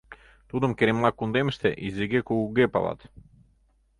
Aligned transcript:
Тудым 0.49 0.71
Керемлак 0.77 1.15
кундемыште 1.17 1.69
изиге-кугуге 1.85 2.65
палат. 2.73 2.99